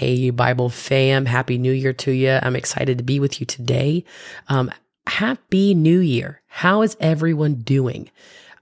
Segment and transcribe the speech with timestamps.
[0.00, 2.38] Hey, Bible fam, Happy New Year to you.
[2.42, 4.02] I'm excited to be with you today.
[4.48, 4.72] Um,
[5.06, 6.40] happy New Year.
[6.46, 8.10] How is everyone doing?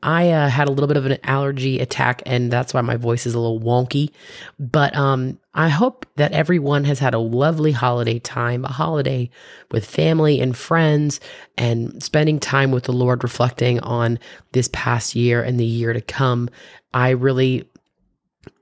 [0.02, 3.24] I uh, had a little bit of an allergy attack, and that's why my voice
[3.24, 4.10] is a little wonky.
[4.58, 9.30] But um, I hope that everyone has had a lovely holiday time, a holiday
[9.70, 11.20] with family and friends,
[11.56, 14.18] and spending time with the Lord, reflecting on
[14.54, 16.50] this past year and the year to come.
[16.92, 17.70] I really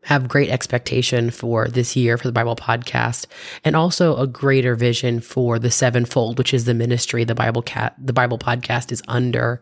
[0.07, 3.27] have great expectation for this year for the Bible podcast
[3.65, 7.93] and also a greater vision for the sevenfold, which is the ministry the Bible cat
[7.99, 9.61] the Bible podcast is under.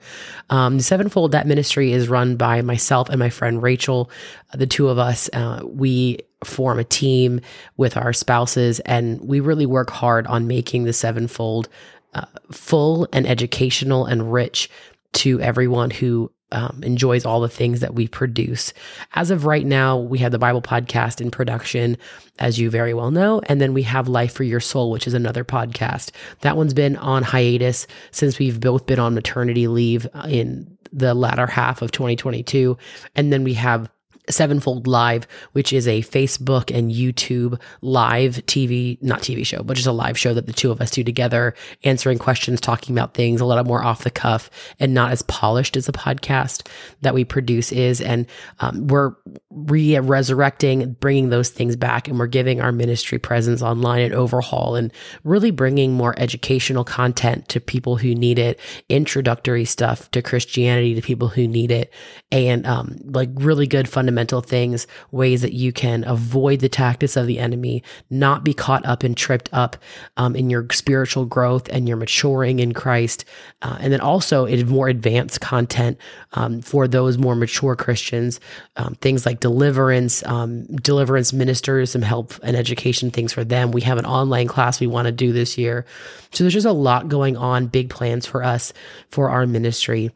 [0.50, 4.10] Um, the sevenfold that ministry is run by myself and my friend Rachel.
[4.52, 7.40] The two of us, uh, we form a team
[7.78, 11.70] with our spouses, and we really work hard on making the sevenfold
[12.12, 14.68] uh, full and educational and rich
[15.14, 18.72] to everyone who um, enjoys all the things that we produce.
[19.14, 21.98] As of right now, we have the Bible podcast in production,
[22.38, 23.42] as you very well know.
[23.46, 26.12] And then we have Life for Your Soul, which is another podcast.
[26.40, 31.46] That one's been on hiatus since we've both been on maternity leave in the latter
[31.46, 32.78] half of 2022.
[33.16, 33.90] And then we have
[34.30, 39.86] Sevenfold Live, which is a Facebook and YouTube live TV, not TV show, but just
[39.86, 43.40] a live show that the two of us do together, answering questions, talking about things
[43.40, 46.66] a little more off the cuff and not as polished as a podcast
[47.02, 48.00] that we produce is.
[48.00, 48.26] And
[48.60, 49.14] um, we're
[49.50, 54.74] re resurrecting, bringing those things back, and we're giving our ministry presence online an overhaul
[54.74, 54.90] and
[55.22, 58.58] really bringing more educational content to people who need it,
[58.88, 61.92] introductory stuff to Christianity to people who need it,
[62.32, 67.16] and um, like really good fundamental fundamental things, ways that you can avoid the tactics
[67.16, 69.76] of the enemy, not be caught up and tripped up
[70.16, 73.24] um, in your spiritual growth and your maturing in Christ.
[73.62, 75.98] Uh, and then also in more advanced content
[76.34, 78.38] um, for those more mature Christians,
[78.76, 83.72] um, things like deliverance, um, deliverance ministers, some help and education things for them.
[83.72, 85.84] We have an online class we want to do this year.
[86.30, 88.72] So there's just a lot going on, big plans for us
[89.10, 90.12] for our ministry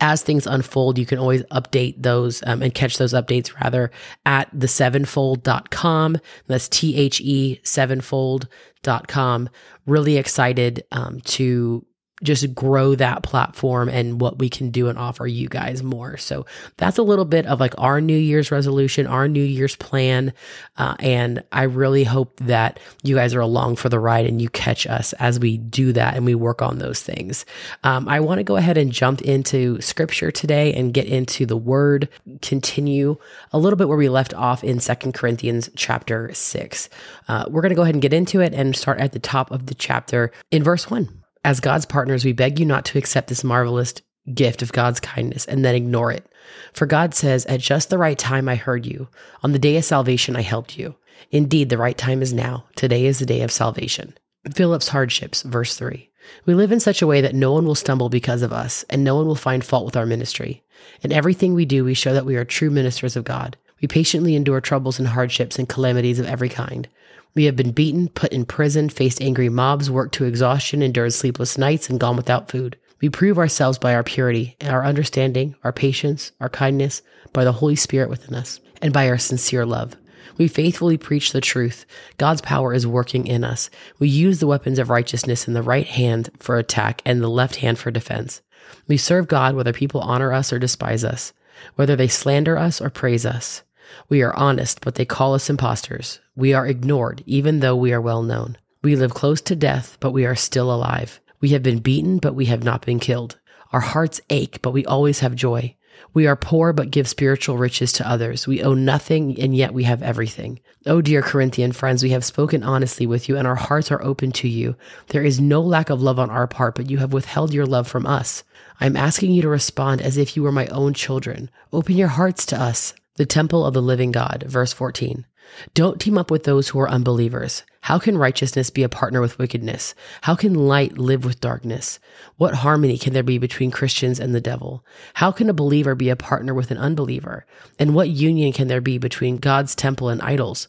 [0.00, 3.90] as things unfold, you can always update those um, and catch those updates rather
[4.26, 6.18] at the sevenfold.com.
[6.46, 9.48] That's T H E sevenfold.com.
[9.86, 11.84] Really excited um, to
[12.22, 16.16] just grow that platform and what we can do and offer you guys more.
[16.16, 16.46] So
[16.76, 20.32] that's a little bit of like our New Year's resolution, our New Year's plan.
[20.76, 24.48] Uh, and I really hope that you guys are along for the ride and you
[24.48, 27.44] catch us as we do that and we work on those things.
[27.84, 31.56] Um, I want to go ahead and jump into scripture today and get into the
[31.56, 32.08] word,
[32.42, 33.16] continue
[33.52, 36.88] a little bit where we left off in Second Corinthians chapter 6.
[37.28, 39.50] Uh, we're going to go ahead and get into it and start at the top
[39.50, 41.17] of the chapter in verse 1.
[41.44, 43.94] As God's partners, we beg you not to accept this marvelous
[44.34, 46.26] gift of God's kindness and then ignore it.
[46.72, 49.08] For God says, At just the right time I heard you.
[49.42, 50.96] On the day of salvation I helped you.
[51.30, 52.64] Indeed, the right time is now.
[52.76, 54.14] Today is the day of salvation.
[54.54, 56.10] Philip's hardships, verse 3.
[56.46, 59.02] We live in such a way that no one will stumble because of us, and
[59.02, 60.62] no one will find fault with our ministry.
[61.02, 63.56] In everything we do, we show that we are true ministers of God.
[63.80, 66.88] We patiently endure troubles and hardships and calamities of every kind.
[67.34, 71.56] We have been beaten, put in prison, faced angry mobs, worked to exhaustion, endured sleepless
[71.56, 72.76] nights, and gone without food.
[73.00, 77.02] We prove ourselves by our purity, our understanding, our patience, our kindness,
[77.32, 79.94] by the Holy Spirit within us, and by our sincere love.
[80.36, 81.86] We faithfully preach the truth.
[82.16, 83.70] God's power is working in us.
[83.98, 87.56] We use the weapons of righteousness in the right hand for attack and the left
[87.56, 88.42] hand for defense.
[88.86, 91.32] We serve God whether people honor us or despise us,
[91.76, 93.62] whether they slander us or praise us.
[94.08, 96.20] We are honest, but they call us impostors.
[96.36, 98.56] We are ignored, even though we are well known.
[98.82, 101.20] We live close to death, but we are still alive.
[101.40, 103.38] We have been beaten, but we have not been killed.
[103.72, 105.74] Our hearts ache, but we always have joy.
[106.14, 108.46] We are poor, but give spiritual riches to others.
[108.46, 110.60] We owe nothing, and yet we have everything.
[110.86, 114.32] Oh, dear Corinthian friends, we have spoken honestly with you, and our hearts are open
[114.32, 114.76] to you.
[115.08, 117.88] There is no lack of love on our part, but you have withheld your love
[117.88, 118.44] from us.
[118.80, 121.50] I am asking you to respond as if you were my own children.
[121.72, 125.26] Open your hearts to us the temple of the living God, verse 14.
[125.74, 127.64] Don't team up with those who are unbelievers.
[127.80, 129.94] How can righteousness be a partner with wickedness?
[130.22, 131.98] How can light live with darkness?
[132.36, 134.84] What harmony can there be between Christians and the devil?
[135.14, 137.44] How can a believer be a partner with an unbeliever?
[137.76, 140.68] And what union can there be between God's temple and idols?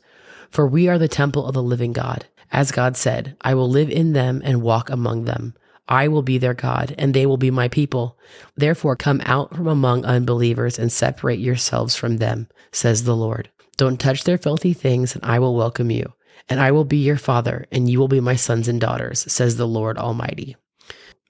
[0.49, 2.25] For we are the temple of the living God.
[2.51, 5.53] As God said, I will live in them and walk among them.
[5.89, 8.17] I will be their God, and they will be my people.
[8.55, 13.49] Therefore, come out from among unbelievers and separate yourselves from them, says the Lord.
[13.75, 16.13] Don't touch their filthy things, and I will welcome you.
[16.47, 19.57] And I will be your father, and you will be my sons and daughters, says
[19.57, 20.55] the Lord Almighty.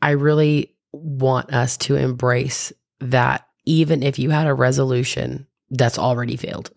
[0.02, 6.36] I really want us to embrace that even if you had a resolution that's already
[6.36, 6.72] failed,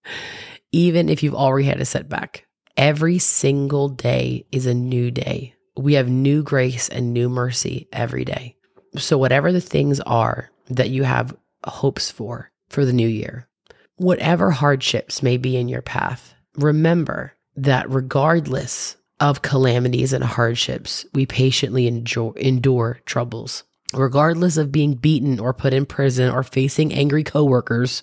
[0.72, 2.46] even if you've already had a setback,
[2.80, 5.54] Every single day is a new day.
[5.80, 8.54] We have new grace and new mercy every day.
[8.98, 11.34] So, whatever the things are that you have
[11.64, 13.48] hopes for for the new year,
[13.96, 21.24] whatever hardships may be in your path, remember that regardless of calamities and hardships, we
[21.24, 23.64] patiently endure, troubles.
[23.94, 28.02] Regardless of being beaten or put in prison or facing angry coworkers,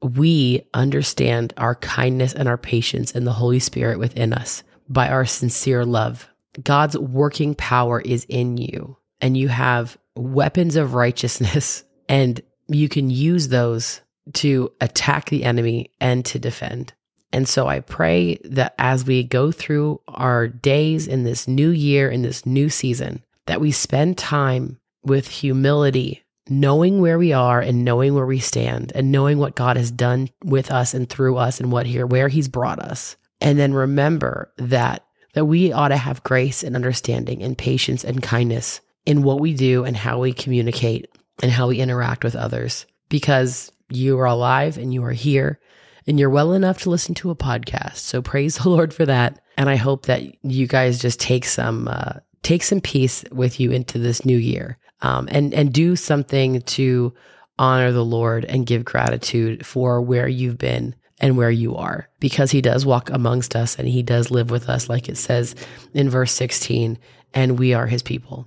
[0.00, 5.26] we understand our kindness and our patience and the Holy Spirit within us by our
[5.26, 6.30] sincere love.
[6.62, 13.10] God's working power is in you, and you have weapons of righteousness, and you can
[13.10, 14.00] use those
[14.34, 16.92] to attack the enemy and to defend.
[17.32, 22.10] And so I pray that as we go through our days in this new year,
[22.10, 27.84] in this new season, that we spend time with humility, knowing where we are and
[27.84, 31.60] knowing where we stand and knowing what God has done with us and through us
[31.60, 33.16] and what here where he's brought us.
[33.40, 35.04] And then remember that
[35.38, 39.54] that we ought to have grace and understanding and patience and kindness in what we
[39.54, 41.08] do and how we communicate
[41.40, 45.60] and how we interact with others because you are alive and you are here
[46.08, 47.98] and you're well enough to listen to a podcast.
[47.98, 49.38] So praise the Lord for that.
[49.56, 53.70] And I hope that you guys just take some uh, take some peace with you
[53.70, 57.14] into this new year, um, and and do something to
[57.60, 62.50] honor the Lord and give gratitude for where you've been and where you are, because
[62.50, 65.54] He does walk amongst us and He does live with us, like it says
[65.94, 66.98] in verse sixteen,
[67.34, 68.46] and we are His people.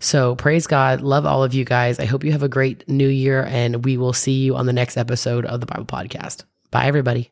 [0.00, 1.00] So praise God.
[1.00, 1.98] Love all of you guys.
[1.98, 4.72] I hope you have a great new year, and we will see you on the
[4.72, 6.44] next episode of the Bible Podcast.
[6.70, 7.30] Bye, everybody.